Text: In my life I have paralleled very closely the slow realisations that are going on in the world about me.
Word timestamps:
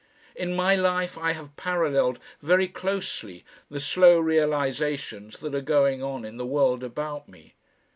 In 0.35 0.55
my 0.55 0.75
life 0.75 1.15
I 1.15 1.33
have 1.33 1.55
paralleled 1.57 2.17
very 2.41 2.67
closely 2.67 3.45
the 3.69 3.79
slow 3.79 4.19
realisations 4.19 5.37
that 5.41 5.53
are 5.53 5.61
going 5.61 6.01
on 6.01 6.25
in 6.25 6.37
the 6.37 6.47
world 6.47 6.83
about 6.83 7.29
me. 7.29 7.53